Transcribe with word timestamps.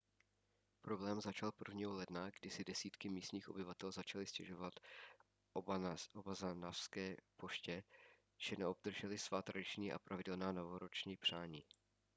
problém 0.81 1.21
začal 1.21 1.51
1. 1.69 1.91
ledna 1.91 2.29
kdy 2.29 2.49
si 2.49 2.63
desítky 2.63 3.09
místních 3.09 3.49
obyvatel 3.49 3.91
začaly 3.91 4.25
stěžovat 4.25 4.73
obanazawské 6.23 7.17
poště 7.37 7.83
že 8.37 8.55
neobdržely 8.59 9.17
svá 9.17 9.41
tradiční 9.41 9.93
a 9.93 9.99
pravidelná 9.99 10.51
novoroční 10.51 11.17
přání 11.17 11.63